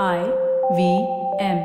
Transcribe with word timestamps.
I 0.00 0.24
V 0.74 1.06
M. 1.38 1.58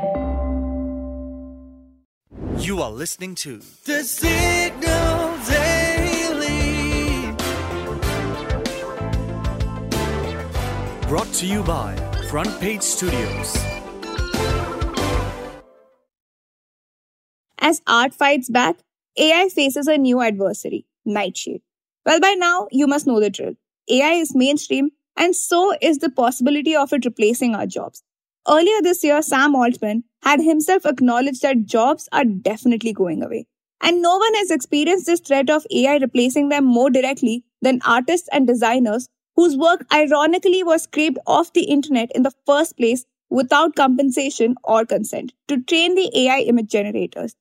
You 2.58 2.82
are 2.82 2.90
listening 2.90 3.34
to 3.36 3.62
The 3.86 4.04
Signal 4.04 5.38
Daily. 5.48 7.32
Brought 11.08 11.32
to 11.36 11.46
you 11.46 11.62
by 11.62 11.96
Front 12.28 12.60
Page 12.60 12.82
Studios. 12.82 13.56
As 17.58 17.80
art 17.86 18.12
fights 18.12 18.50
back, 18.50 18.76
AI 19.16 19.48
faces 19.48 19.86
a 19.86 19.96
new 19.96 20.20
adversary, 20.20 20.84
Nightshade. 21.06 21.62
Well, 22.04 22.20
by 22.20 22.34
now, 22.34 22.68
you 22.70 22.86
must 22.86 23.06
know 23.06 23.20
the 23.20 23.30
drill. 23.30 23.54
AI 23.88 24.12
is 24.12 24.34
mainstream, 24.34 24.90
and 25.16 25.34
so 25.34 25.72
is 25.80 26.00
the 26.00 26.10
possibility 26.10 26.76
of 26.76 26.92
it 26.92 27.06
replacing 27.06 27.54
our 27.54 27.66
jobs. 27.66 28.02
Earlier 28.48 28.80
this 28.82 29.04
year, 29.04 29.20
Sam 29.20 29.54
Altman 29.54 30.04
had 30.22 30.40
himself 30.40 30.86
acknowledged 30.86 31.42
that 31.42 31.66
jobs 31.66 32.08
are 32.12 32.24
definitely 32.24 32.92
going 32.94 33.22
away. 33.22 33.46
And 33.82 34.00
no 34.00 34.16
one 34.16 34.34
has 34.34 34.50
experienced 34.50 35.06
this 35.06 35.20
threat 35.20 35.50
of 35.50 35.66
AI 35.70 35.98
replacing 35.98 36.48
them 36.48 36.64
more 36.64 36.90
directly 36.90 37.44
than 37.60 37.80
artists 37.86 38.28
and 38.32 38.46
designers 38.46 39.08
whose 39.36 39.56
work 39.56 39.86
ironically 39.92 40.64
was 40.64 40.84
scraped 40.84 41.18
off 41.26 41.52
the 41.52 41.64
internet 41.64 42.10
in 42.14 42.22
the 42.22 42.32
first 42.46 42.76
place 42.76 43.04
without 43.30 43.76
compensation 43.76 44.54
or 44.64 44.84
consent 44.86 45.32
to 45.46 45.62
train 45.62 45.94
the 45.94 46.10
AI 46.14 46.40
image 46.40 46.70
generators. 46.70 47.36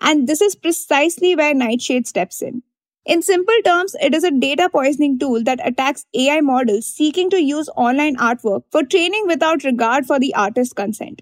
And 0.00 0.28
this 0.28 0.40
is 0.40 0.54
precisely 0.54 1.34
where 1.34 1.52
Nightshade 1.52 2.06
steps 2.06 2.40
in. 2.40 2.62
In 3.04 3.20
simple 3.20 3.54
terms, 3.64 3.94
it 4.00 4.14
is 4.14 4.24
a 4.24 4.30
data 4.30 4.70
poisoning 4.70 5.18
tool 5.18 5.42
that 5.44 5.66
attacks 5.66 6.06
AI 6.14 6.40
models 6.40 6.86
seeking 6.86 7.28
to 7.30 7.42
use 7.42 7.68
online 7.76 8.16
artwork 8.16 8.62
for 8.70 8.82
training 8.82 9.26
without 9.26 9.62
regard 9.62 10.06
for 10.06 10.18
the 10.18 10.34
artist's 10.34 10.72
consent. 10.72 11.20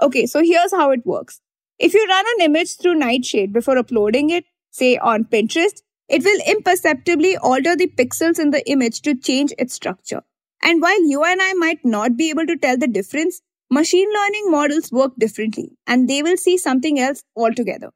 Okay, 0.00 0.26
so 0.26 0.42
here's 0.42 0.72
how 0.72 0.90
it 0.90 1.04
works. 1.04 1.40
If 1.78 1.94
you 1.94 2.06
run 2.06 2.24
an 2.36 2.46
image 2.46 2.76
through 2.76 2.94
Nightshade 2.94 3.52
before 3.52 3.76
uploading 3.76 4.30
it, 4.30 4.44
say 4.70 4.96
on 4.96 5.24
Pinterest, 5.24 5.82
it 6.08 6.24
will 6.24 6.40
imperceptibly 6.46 7.36
alter 7.36 7.76
the 7.76 7.88
pixels 7.88 8.38
in 8.38 8.50
the 8.50 8.66
image 8.70 9.02
to 9.02 9.14
change 9.14 9.52
its 9.58 9.74
structure. 9.74 10.22
And 10.62 10.80
while 10.80 11.08
you 11.08 11.24
and 11.24 11.42
I 11.42 11.52
might 11.54 11.84
not 11.84 12.16
be 12.16 12.30
able 12.30 12.46
to 12.46 12.56
tell 12.56 12.78
the 12.78 12.86
difference, 12.86 13.42
machine 13.70 14.08
learning 14.12 14.50
models 14.50 14.90
work 14.92 15.12
differently 15.18 15.76
and 15.86 16.08
they 16.08 16.22
will 16.22 16.36
see 16.36 16.56
something 16.56 16.98
else 16.98 17.22
altogether. 17.36 17.90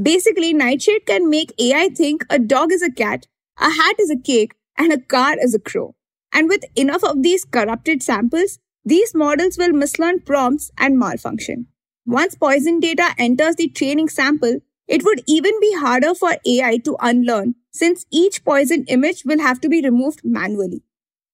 Basically, 0.00 0.52
Nightshade 0.52 1.06
can 1.06 1.28
make 1.28 1.52
AI 1.58 1.88
think 1.88 2.24
a 2.30 2.38
dog 2.38 2.72
is 2.72 2.82
a 2.82 2.90
cat, 2.90 3.26
a 3.58 3.70
hat 3.70 3.96
is 3.98 4.10
a 4.10 4.16
cake, 4.16 4.54
and 4.78 4.92
a 4.92 5.00
car 5.00 5.36
is 5.38 5.54
a 5.54 5.60
crow. 5.60 5.94
And 6.32 6.48
with 6.48 6.64
enough 6.76 7.04
of 7.04 7.22
these 7.22 7.44
corrupted 7.44 8.02
samples, 8.02 8.58
these 8.84 9.14
models 9.14 9.58
will 9.58 9.72
mislearn 9.72 10.24
prompts 10.24 10.70
and 10.78 10.98
malfunction. 10.98 11.66
Once 12.06 12.34
poison 12.34 12.80
data 12.80 13.14
enters 13.18 13.56
the 13.56 13.68
training 13.68 14.08
sample, 14.08 14.60
it 14.88 15.04
would 15.04 15.22
even 15.26 15.52
be 15.60 15.74
harder 15.74 16.14
for 16.14 16.36
AI 16.46 16.78
to 16.78 16.96
unlearn 17.00 17.54
since 17.70 18.06
each 18.10 18.44
poison 18.44 18.84
image 18.88 19.24
will 19.24 19.38
have 19.38 19.60
to 19.60 19.68
be 19.68 19.82
removed 19.82 20.20
manually. 20.24 20.82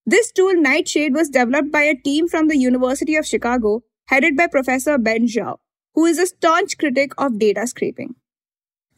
This 0.05 0.31
tool, 0.33 0.55
Nightshade, 0.55 1.15
was 1.15 1.31
developed 1.31 1.73
by 1.73 1.83
a 1.83 1.95
team 1.95 2.29
from 2.29 2.49
the 2.49 2.59
University 2.59 3.17
of 3.17 3.27
Chicago, 3.27 3.83
headed 4.09 4.37
by 4.37 4.47
Professor 4.47 4.99
Ben 4.99 5.27
Zhao, 5.27 5.59
who 5.95 6.05
is 6.05 6.19
a 6.19 6.27
staunch 6.27 6.79
critic 6.79 7.13
of 7.17 7.39
data 7.39 7.67
scraping. 7.67 8.15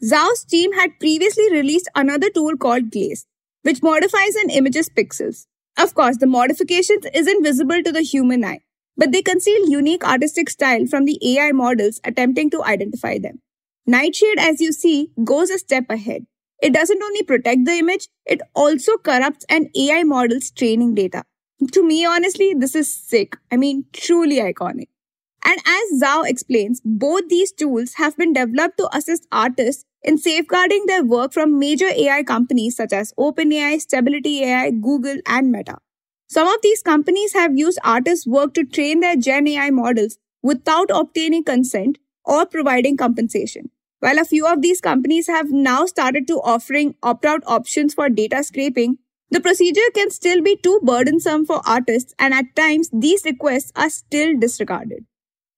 Zhao's 0.03 0.45
team 0.45 0.73
had 0.73 0.99
previously 0.99 1.51
released 1.51 1.89
another 1.95 2.29
tool 2.29 2.55
called 2.57 2.91
Glaze, 2.91 3.25
which 3.63 3.83
modifies 3.83 4.35
an 4.35 4.49
image's 4.49 4.89
pixels. 4.89 5.45
Of 5.77 5.93
course, 5.93 6.17
the 6.17 6.27
modifications 6.27 7.05
isn't 7.13 7.43
visible 7.43 7.81
to 7.83 7.91
the 7.91 8.01
human 8.01 8.43
eye, 8.45 8.61
but 8.97 9.11
they 9.11 9.21
conceal 9.21 9.69
unique 9.69 10.05
artistic 10.05 10.49
style 10.49 10.85
from 10.85 11.05
the 11.05 11.19
AI 11.23 11.51
models 11.51 11.99
attempting 12.03 12.49
to 12.51 12.63
identify 12.63 13.17
them. 13.17 13.41
Nightshade, 13.85 14.39
as 14.39 14.61
you 14.61 14.71
see, 14.71 15.11
goes 15.23 15.49
a 15.49 15.57
step 15.59 15.85
ahead. 15.89 16.25
It 16.61 16.73
doesn't 16.73 17.01
only 17.01 17.23
protect 17.23 17.65
the 17.65 17.73
image, 17.73 18.07
it 18.25 18.41
also 18.53 18.97
corrupts 18.97 19.45
an 19.49 19.69
AI 19.75 20.03
model's 20.03 20.51
training 20.51 20.95
data. 20.95 21.23
To 21.73 21.83
me, 21.83 22.05
honestly, 22.05 22.53
this 22.53 22.75
is 22.75 22.93
sick. 22.93 23.37
I 23.51 23.57
mean, 23.57 23.85
truly 23.91 24.37
iconic. 24.37 24.87
And 25.43 25.59
as 25.65 26.01
Zhao 26.01 26.27
explains, 26.29 26.81
both 26.83 27.27
these 27.29 27.51
tools 27.51 27.93
have 27.93 28.17
been 28.17 28.33
developed 28.33 28.77
to 28.77 28.95
assist 28.95 29.27
artists 29.31 29.85
in 30.03 30.17
safeguarding 30.17 30.85
their 30.85 31.03
work 31.03 31.33
from 31.33 31.59
major 31.59 31.87
AI 31.87 32.23
companies 32.23 32.75
such 32.75 32.93
as 32.93 33.13
OpenAI, 33.17 33.79
Stability 33.81 34.43
AI, 34.43 34.71
Google, 34.71 35.17
and 35.25 35.51
Meta. 35.51 35.77
Some 36.27 36.47
of 36.47 36.61
these 36.61 36.81
companies 36.83 37.33
have 37.33 37.57
used 37.57 37.79
artists' 37.83 38.27
work 38.27 38.53
to 38.53 38.63
train 38.63 38.99
their 38.99 39.15
Gen 39.15 39.47
AI 39.47 39.71
models 39.71 40.17
without 40.43 40.89
obtaining 40.93 41.43
consent 41.43 41.97
or 42.23 42.45
providing 42.45 42.97
compensation. 42.97 43.71
While 43.99 44.19
a 44.19 44.25
few 44.25 44.45
of 44.45 44.61
these 44.61 44.79
companies 44.79 45.27
have 45.27 45.51
now 45.51 45.85
started 45.85 46.27
to 46.27 46.35
offering 46.41 46.95
opt-out 47.03 47.43
options 47.47 47.93
for 47.93 48.09
data 48.09 48.43
scraping, 48.43 48.99
the 49.31 49.41
procedure 49.41 49.89
can 49.93 50.09
still 50.09 50.41
be 50.41 50.55
too 50.55 50.79
burdensome 50.83 51.45
for 51.45 51.61
artists 51.67 52.13
and 52.17 52.33
at 52.33 52.55
times 52.55 52.89
these 52.93 53.25
requests 53.25 53.71
are 53.75 53.89
still 53.89 54.37
disregarded. 54.37 55.05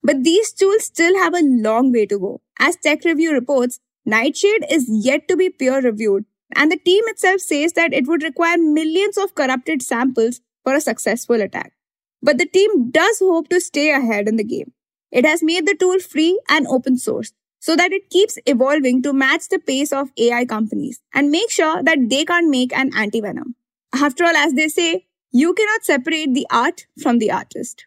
But 0.04 0.24
these 0.24 0.52
tools 0.52 0.86
still 0.86 1.18
have 1.18 1.34
a 1.34 1.44
long 1.44 1.92
way 1.92 2.06
to 2.08 2.20
go. 2.20 2.42
As 2.60 2.76
Tech 2.76 3.06
Review 3.06 3.32
reports, 3.34 3.80
Nightshade 4.06 4.66
is 4.70 4.88
yet 4.90 5.28
to 5.28 5.38
be 5.38 5.50
peer 5.50 5.80
reviewed, 5.80 6.26
and 6.56 6.72
the 6.72 6.78
team 6.78 7.04
itself 7.08 7.42
says 7.42 7.74
that 7.74 7.94
it 7.94 8.08
would 8.08 8.24
require 8.24 8.58
millions 8.58 9.18
of 9.18 9.36
corrupted 9.36 9.84
samples 9.84 10.42
for 10.64 10.74
a 10.74 10.82
successful 10.82 11.40
attack. 11.40 11.74
But 12.22 12.40
the 12.40 12.48
team 12.48 12.90
does 12.90 13.20
hope 13.20 13.50
to 13.50 13.62
stay 13.62 13.92
ahead 13.92 14.28
in 14.28 14.38
the 14.38 14.44
game. 14.44 14.74
It 15.12 15.26
has 15.26 15.44
made 15.44 15.68
the 15.68 15.76
tool 15.76 16.00
free 16.00 16.40
and 16.50 16.68
open 16.68 16.98
source 16.98 17.34
so 17.60 17.76
that 17.76 17.92
it 17.92 18.10
keeps 18.10 18.40
evolving 18.46 19.04
to 19.04 19.14
match 19.14 19.50
the 19.50 19.60
pace 19.60 19.94
of 19.94 20.10
AI 20.18 20.46
companies 20.46 21.00
and 21.14 21.30
make 21.30 21.52
sure 21.52 21.84
that 21.84 22.10
they 22.10 22.26
can't 22.26 22.50
make 22.50 22.76
an 22.76 22.92
anti-venom. 22.96 23.56
After 23.94 24.24
all, 24.24 24.36
as 24.36 24.54
they 24.54 24.68
say, 24.68 25.06
you 25.32 25.54
cannot 25.54 25.84
separate 25.84 26.34
the 26.34 26.48
art 26.50 26.88
from 27.02 27.20
the 27.20 27.32
artist. 27.32 27.86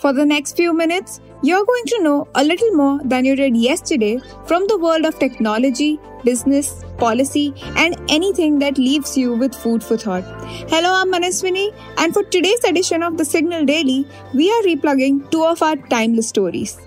For 0.00 0.14
the 0.14 0.24
next 0.24 0.56
few 0.56 0.72
minutes, 0.72 1.20
you're 1.42 1.62
going 1.62 1.84
to 1.88 2.02
know 2.02 2.26
a 2.34 2.42
little 2.42 2.70
more 2.72 3.00
than 3.04 3.26
you 3.26 3.36
did 3.36 3.54
yesterday 3.54 4.18
from 4.46 4.66
the 4.66 4.78
world 4.78 5.04
of 5.04 5.18
technology, 5.18 6.00
business, 6.24 6.82
policy, 6.96 7.52
and 7.76 7.96
anything 8.08 8.58
that 8.60 8.78
leaves 8.78 9.18
you 9.18 9.34
with 9.34 9.54
food 9.54 9.84
for 9.84 9.98
thought. 9.98 10.24
Hello, 10.70 10.94
I'm 10.94 11.12
Manaswini, 11.12 11.74
and 11.98 12.14
for 12.14 12.22
today's 12.22 12.64
edition 12.64 13.02
of 13.02 13.18
the 13.18 13.26
Signal 13.26 13.66
Daily, 13.66 14.06
we 14.32 14.50
are 14.50 14.62
replugging 14.62 15.30
two 15.30 15.44
of 15.44 15.62
our 15.62 15.76
timeless 15.76 16.30
stories. 16.30 16.78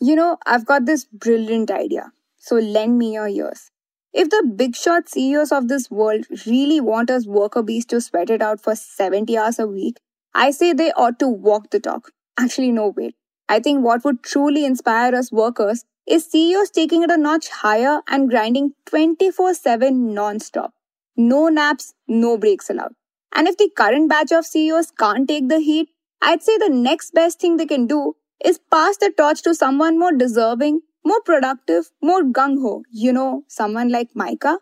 You 0.00 0.16
know, 0.16 0.36
I've 0.44 0.66
got 0.66 0.84
this 0.84 1.06
brilliant 1.06 1.70
idea, 1.70 2.12
so 2.36 2.56
lend 2.56 2.98
me 2.98 3.14
your 3.14 3.28
ears. 3.28 3.70
If 4.12 4.30
the 4.30 4.42
big 4.56 4.74
shot 4.74 5.08
CEOs 5.08 5.52
of 5.52 5.68
this 5.68 5.90
world 5.90 6.26
really 6.46 6.80
want 6.80 7.10
us 7.10 7.26
worker 7.26 7.62
bees 7.62 7.86
to 7.86 8.00
sweat 8.00 8.30
it 8.30 8.42
out 8.42 8.60
for 8.60 8.74
70 8.74 9.36
hours 9.38 9.58
a 9.58 9.66
week, 9.66 9.98
I 10.34 10.50
say 10.50 10.72
they 10.72 10.92
ought 10.92 11.18
to 11.20 11.28
walk 11.28 11.70
the 11.70 11.80
talk. 11.80 12.12
Actually, 12.38 12.72
no, 12.72 12.92
wait. 12.96 13.14
I 13.48 13.60
think 13.60 13.84
what 13.84 14.04
would 14.04 14.22
truly 14.22 14.64
inspire 14.64 15.14
us 15.14 15.32
workers 15.32 15.84
is 16.06 16.28
CEOs 16.30 16.70
taking 16.70 17.02
it 17.02 17.10
a 17.10 17.16
notch 17.16 17.48
higher 17.48 18.00
and 18.08 18.28
grinding 18.28 18.72
24 18.86 19.54
7 19.54 20.14
non 20.14 20.40
stop. 20.40 20.74
No 21.16 21.48
naps, 21.48 21.94
no 22.08 22.36
breaks 22.36 22.70
allowed. 22.70 22.94
And 23.34 23.46
if 23.46 23.56
the 23.56 23.70
current 23.76 24.08
batch 24.08 24.32
of 24.32 24.46
CEOs 24.46 24.90
can't 24.92 25.28
take 25.28 25.48
the 25.48 25.60
heat, 25.60 25.90
I'd 26.20 26.42
say 26.42 26.58
the 26.58 26.68
next 26.68 27.12
best 27.12 27.40
thing 27.40 27.56
they 27.56 27.66
can 27.66 27.86
do 27.86 28.16
is 28.44 28.58
pass 28.70 28.96
the 28.96 29.12
torch 29.16 29.42
to 29.42 29.54
someone 29.54 29.98
more 29.98 30.12
deserving 30.12 30.80
more 31.04 31.20
productive, 31.22 31.90
more 32.02 32.22
gung 32.22 32.60
ho, 32.60 32.82
you 32.90 33.12
know, 33.12 33.44
someone 33.48 33.88
like 33.88 34.10
Mika. 34.14 34.58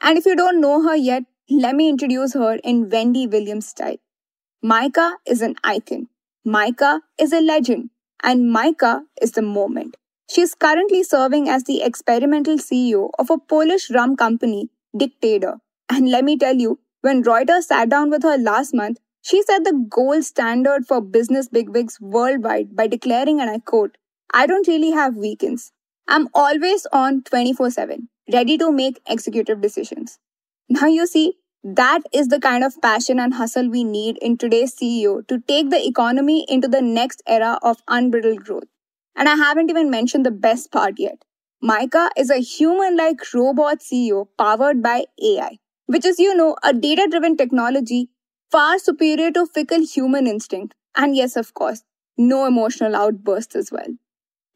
And 0.00 0.18
if 0.18 0.26
you 0.26 0.36
don't 0.36 0.60
know 0.60 0.82
her 0.82 0.96
yet, 0.96 1.24
let 1.50 1.74
me 1.74 1.88
introduce 1.88 2.34
her 2.34 2.56
in 2.64 2.88
Wendy 2.88 3.26
Williams 3.26 3.68
style. 3.68 3.96
Mika 4.62 5.16
is 5.26 5.42
an 5.42 5.56
icon. 5.64 6.08
Mika 6.44 7.02
is 7.18 7.32
a 7.32 7.40
legend. 7.40 7.90
And 8.22 8.52
Mika 8.52 9.02
is 9.20 9.32
the 9.32 9.42
moment. 9.42 9.96
She 10.30 10.40
is 10.40 10.54
currently 10.54 11.02
serving 11.02 11.48
as 11.48 11.64
the 11.64 11.82
experimental 11.82 12.56
CEO 12.56 13.10
of 13.18 13.30
a 13.30 13.38
Polish 13.38 13.90
rum 13.90 14.16
company, 14.16 14.70
Dictador. 14.96 15.58
And 15.90 16.10
let 16.10 16.24
me 16.24 16.38
tell 16.38 16.56
you, 16.56 16.78
when 17.02 17.22
Reuters 17.22 17.64
sat 17.64 17.88
down 17.88 18.10
with 18.10 18.22
her 18.22 18.38
last 18.38 18.72
month, 18.72 18.98
she 19.22 19.42
set 19.42 19.64
the 19.64 19.86
gold 19.88 20.24
standard 20.24 20.86
for 20.86 21.00
business 21.00 21.48
bigwigs 21.48 22.00
worldwide 22.00 22.74
by 22.74 22.86
declaring, 22.86 23.40
and 23.40 23.50
I 23.50 23.58
quote, 23.58 23.98
I 24.32 24.46
don't 24.46 24.66
really 24.66 24.92
have 24.92 25.16
weekends. 25.16 25.72
I'm 26.08 26.28
always 26.34 26.86
on 26.92 27.22
24 27.22 27.70
7, 27.70 28.08
ready 28.32 28.56
to 28.58 28.70
make 28.70 29.00
executive 29.08 29.60
decisions. 29.60 30.18
Now, 30.68 30.86
you 30.86 31.06
see, 31.06 31.34
that 31.64 32.02
is 32.12 32.28
the 32.28 32.40
kind 32.40 32.64
of 32.64 32.80
passion 32.82 33.18
and 33.20 33.34
hustle 33.34 33.68
we 33.70 33.84
need 33.84 34.18
in 34.18 34.36
today's 34.36 34.74
CEO 34.74 35.26
to 35.28 35.40
take 35.40 35.70
the 35.70 35.84
economy 35.86 36.44
into 36.48 36.68
the 36.68 36.82
next 36.82 37.22
era 37.26 37.58
of 37.62 37.82
unbridled 37.88 38.44
growth. 38.44 38.68
And 39.16 39.28
I 39.28 39.36
haven't 39.36 39.70
even 39.70 39.90
mentioned 39.90 40.26
the 40.26 40.30
best 40.30 40.72
part 40.72 40.98
yet. 40.98 41.24
Mika 41.60 42.10
is 42.16 42.30
a 42.30 42.38
human 42.38 42.96
like 42.96 43.20
robot 43.32 43.78
CEO 43.80 44.26
powered 44.36 44.82
by 44.82 45.04
AI, 45.22 45.58
which 45.86 46.04
is, 46.04 46.18
you 46.18 46.34
know, 46.34 46.56
a 46.62 46.72
data 46.72 47.06
driven 47.10 47.36
technology 47.36 48.10
far 48.50 48.78
superior 48.78 49.30
to 49.32 49.46
fickle 49.46 49.80
human 49.86 50.26
instinct. 50.26 50.74
And 50.96 51.16
yes, 51.16 51.36
of 51.36 51.54
course, 51.54 51.84
no 52.18 52.46
emotional 52.46 52.96
outbursts 52.96 53.54
as 53.56 53.70
well. 53.70 53.96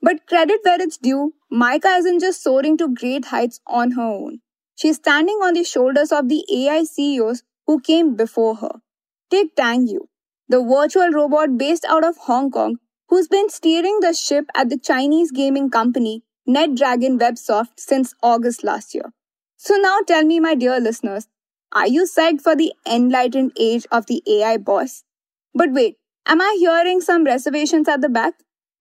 But 0.06 0.24
credit 0.28 0.60
where 0.62 0.80
it's 0.80 0.98
due, 0.98 1.34
Mika 1.50 1.88
isn't 1.88 2.20
just 2.20 2.40
soaring 2.40 2.76
to 2.76 2.94
great 2.94 3.24
heights 3.24 3.58
on 3.66 3.90
her 3.92 4.02
own. 4.02 4.38
She's 4.76 4.96
standing 4.96 5.38
on 5.42 5.54
the 5.54 5.64
shoulders 5.64 6.12
of 6.12 6.28
the 6.28 6.44
AI 6.48 6.84
CEOs 6.84 7.42
who 7.66 7.80
came 7.80 8.14
before 8.14 8.54
her. 8.54 8.80
Take 9.30 9.56
Tang 9.56 9.88
Yu, 9.88 10.08
the 10.48 10.62
virtual 10.62 11.10
robot 11.10 11.58
based 11.58 11.84
out 11.86 12.04
of 12.04 12.18
Hong 12.18 12.52
Kong, 12.52 12.78
who's 13.08 13.26
been 13.26 13.48
steering 13.48 13.98
the 13.98 14.14
ship 14.14 14.46
at 14.54 14.68
the 14.68 14.78
Chinese 14.78 15.32
gaming 15.32 15.70
company 15.70 16.22
NetDragon 16.48 17.18
Websoft 17.18 17.80
since 17.80 18.14
August 18.22 18.62
last 18.62 18.94
year. 18.94 19.12
So 19.56 19.74
now 19.74 19.98
tell 20.06 20.24
me, 20.24 20.38
my 20.38 20.54
dear 20.54 20.78
listeners, 20.78 21.26
are 21.72 21.88
you 21.88 22.04
psyched 22.04 22.42
for 22.42 22.54
the 22.54 22.72
enlightened 22.86 23.50
age 23.58 23.88
of 23.90 24.06
the 24.06 24.22
AI 24.28 24.58
boss? 24.58 25.02
But 25.52 25.72
wait, 25.72 25.96
am 26.26 26.40
I 26.40 26.56
hearing 26.60 27.00
some 27.00 27.24
reservations 27.24 27.88
at 27.88 28.02
the 28.02 28.08
back? 28.08 28.34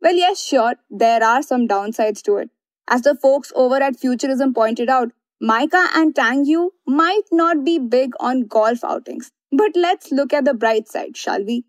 Well, 0.06 0.14
yes, 0.14 0.40
sure, 0.40 0.76
there 0.92 1.24
are 1.24 1.42
some 1.42 1.68
downsides 1.68 2.22
to 2.26 2.38
it. 2.38 2.52
As 2.88 3.02
the 3.02 3.16
folks 3.16 3.52
over 3.56 3.78
at 3.78 3.96
Futurism 3.96 4.54
pointed 4.54 4.88
out, 4.88 5.12
Mika 5.42 5.88
and 5.96 6.16
Tang 6.16 6.46
Yu 6.46 6.74
might 6.86 7.24
not 7.32 7.66
be 7.66 7.80
big 7.80 8.14
on 8.20 8.42
golf 8.42 8.84
outings. 8.84 9.32
But 9.52 9.72
let's 9.74 10.12
look 10.12 10.32
at 10.32 10.46
the 10.46 10.54
bright 10.54 10.88
side, 10.88 11.18
shall 11.18 11.44
we? 11.44 11.66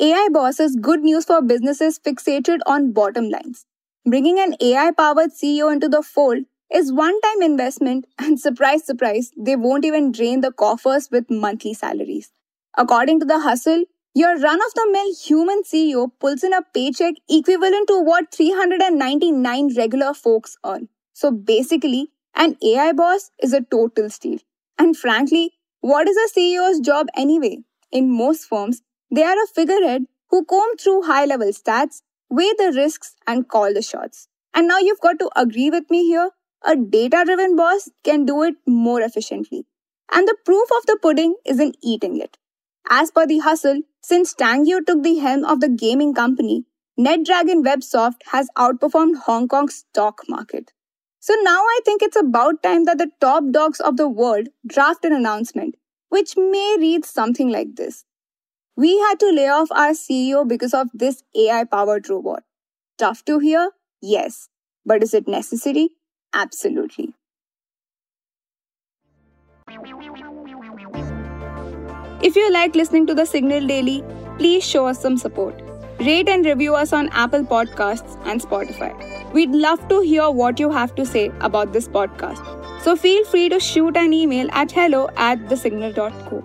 AI 0.00 0.28
Boss 0.32 0.58
is 0.58 0.74
good 0.76 1.02
news 1.02 1.26
for 1.26 1.42
businesses 1.42 1.98
fixated 1.98 2.60
on 2.64 2.92
bottom 2.92 3.28
lines. 3.28 3.66
Bringing 4.06 4.38
an 4.38 4.56
AI 4.58 4.92
powered 4.92 5.32
CEO 5.32 5.70
into 5.70 5.90
the 5.90 6.02
fold 6.02 6.44
is 6.72 6.90
one 6.90 7.20
time 7.20 7.42
investment, 7.42 8.06
and 8.18 8.40
surprise, 8.40 8.86
surprise, 8.86 9.32
they 9.36 9.54
won't 9.54 9.84
even 9.84 10.12
drain 10.12 10.40
the 10.40 10.50
coffers 10.50 11.10
with 11.10 11.30
monthly 11.30 11.74
salaries. 11.74 12.32
According 12.78 13.20
to 13.20 13.26
The 13.26 13.40
Hustle, 13.40 13.84
your 14.16 14.36
run 14.38 14.60
of 14.66 14.72
the 14.74 14.88
mill 14.90 15.14
human 15.14 15.62
CEO 15.62 16.10
pulls 16.20 16.42
in 16.42 16.54
a 16.54 16.62
paycheck 16.74 17.16
equivalent 17.28 17.86
to 17.88 18.00
what 18.00 18.32
399 18.34 19.74
regular 19.76 20.14
folks 20.14 20.56
earn. 20.64 20.88
So 21.12 21.30
basically, 21.30 22.12
an 22.34 22.56
AI 22.62 22.92
boss 22.92 23.30
is 23.42 23.52
a 23.52 23.60
total 23.60 24.08
steal. 24.08 24.38
And 24.78 24.96
frankly, 24.96 25.52
what 25.80 26.08
is 26.08 26.16
a 26.16 26.38
CEO's 26.38 26.80
job 26.80 27.08
anyway? 27.14 27.58
In 27.92 28.10
most 28.10 28.46
firms, 28.46 28.80
they 29.10 29.22
are 29.22 29.36
a 29.42 29.46
figurehead 29.54 30.06
who 30.30 30.44
comb 30.46 30.76
through 30.78 31.02
high 31.02 31.26
level 31.26 31.48
stats, 31.48 32.00
weigh 32.30 32.54
the 32.56 32.72
risks, 32.74 33.16
and 33.26 33.46
call 33.46 33.74
the 33.74 33.82
shots. 33.82 34.28
And 34.54 34.66
now 34.66 34.78
you've 34.78 35.00
got 35.00 35.18
to 35.18 35.30
agree 35.36 35.68
with 35.70 35.90
me 35.90 36.06
here 36.06 36.30
a 36.64 36.74
data 36.74 37.22
driven 37.26 37.54
boss 37.54 37.90
can 38.02 38.24
do 38.24 38.42
it 38.44 38.54
more 38.66 39.02
efficiently. 39.02 39.66
And 40.10 40.26
the 40.26 40.36
proof 40.44 40.68
of 40.78 40.86
the 40.86 40.98
pudding 41.00 41.34
is 41.44 41.60
in 41.60 41.74
eating 41.82 42.16
it. 42.16 42.38
As 42.88 43.10
per 43.10 43.26
the 43.26 43.38
hustle, 43.38 43.82
since 44.08 44.34
Tang 44.34 44.64
Yu 44.66 44.84
took 44.84 45.02
the 45.02 45.18
helm 45.18 45.44
of 45.44 45.58
the 45.58 45.68
gaming 45.68 46.14
company, 46.14 46.64
NetDragon 46.96 47.64
Websoft 47.64 48.20
has 48.30 48.48
outperformed 48.56 49.16
Hong 49.22 49.48
Kong's 49.48 49.78
stock 49.78 50.20
market. 50.28 50.70
So 51.18 51.34
now 51.42 51.58
I 51.58 51.80
think 51.84 52.02
it's 52.02 52.14
about 52.14 52.62
time 52.62 52.84
that 52.84 52.98
the 52.98 53.10
top 53.20 53.42
dogs 53.50 53.80
of 53.80 53.96
the 53.96 54.08
world 54.08 54.46
draft 54.64 55.04
an 55.04 55.12
announcement, 55.12 55.74
which 56.08 56.36
may 56.36 56.76
read 56.78 57.04
something 57.04 57.50
like 57.50 57.74
this. 57.74 58.04
We 58.76 58.96
had 59.00 59.18
to 59.18 59.32
lay 59.32 59.48
off 59.48 59.72
our 59.72 59.90
CEO 59.90 60.46
because 60.46 60.72
of 60.72 60.86
this 60.94 61.24
AI 61.34 61.64
powered 61.64 62.08
robot. 62.08 62.44
Tough 62.98 63.24
to 63.24 63.40
hear? 63.40 63.72
Yes. 64.00 64.48
But 64.84 65.02
is 65.02 65.14
it 65.14 65.26
necessary? 65.26 65.90
Absolutely. 66.32 67.12
If 72.22 72.34
you 72.34 72.50
like 72.50 72.74
listening 72.74 73.06
to 73.08 73.14
the 73.14 73.26
Signal 73.26 73.66
Daily, 73.66 74.02
please 74.38 74.64
show 74.64 74.86
us 74.86 75.00
some 75.00 75.18
support. 75.18 75.60
Rate 76.00 76.28
and 76.28 76.46
review 76.46 76.74
us 76.74 76.92
on 76.94 77.08
Apple 77.10 77.44
Podcasts 77.44 78.18
and 78.24 78.40
Spotify. 78.40 78.92
We'd 79.32 79.50
love 79.50 79.86
to 79.88 80.00
hear 80.00 80.30
what 80.30 80.58
you 80.58 80.70
have 80.70 80.94
to 80.94 81.04
say 81.04 81.30
about 81.40 81.72
this 81.74 81.88
podcast. 81.88 82.82
So 82.82 82.96
feel 82.96 83.24
free 83.26 83.50
to 83.50 83.60
shoot 83.60 83.96
an 83.96 84.14
email 84.14 84.48
at 84.52 84.72
hello 84.72 85.08
at 85.16 85.38
thesignal.co. 85.48 86.44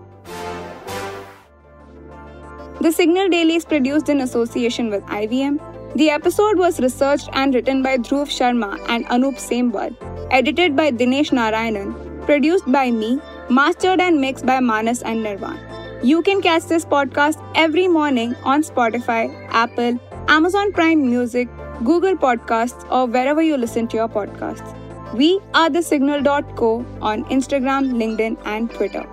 The 2.81 2.91
Signal 2.91 3.29
Daily 3.29 3.55
is 3.55 3.63
produced 3.63 4.09
in 4.09 4.21
association 4.21 4.89
with 4.89 5.03
IVM. 5.03 5.59
The 5.95 6.09
episode 6.09 6.57
was 6.57 6.79
researched 6.79 7.29
and 7.33 7.53
written 7.53 7.81
by 7.81 7.97
Dhruv 7.97 8.27
Sharma 8.27 8.77
and 8.89 9.05
Anup 9.05 9.35
Semwal, 9.35 9.95
edited 10.31 10.75
by 10.75 10.91
Dinesh 10.91 11.31
Narayanan, 11.31 12.10
produced 12.25 12.71
by 12.71 12.91
me, 12.91 13.19
mastered 13.49 13.99
and 13.99 14.19
mixed 14.19 14.45
by 14.45 14.59
Manas 14.59 15.01
and 15.01 15.25
Nirvaan. 15.25 15.59
You 16.03 16.21
can 16.21 16.41
catch 16.41 16.63
this 16.63 16.85
podcast 16.85 17.41
every 17.55 17.87
morning 17.87 18.35
on 18.43 18.63
Spotify, 18.63 19.23
Apple, 19.49 19.99
Amazon 20.27 20.71
Prime 20.71 21.05
Music, 21.09 21.47
Google 21.83 22.15
Podcasts, 22.15 22.85
or 22.91 23.05
wherever 23.05 23.41
you 23.41 23.57
listen 23.57 23.87
to 23.89 23.97
your 23.97 24.09
podcasts. 24.09 24.77
We 25.13 25.39
are 25.53 25.69
thesignal.co 25.69 26.85
on 27.01 27.25
Instagram, 27.25 27.91
LinkedIn, 27.91 28.37
and 28.45 28.71
Twitter. 28.71 29.05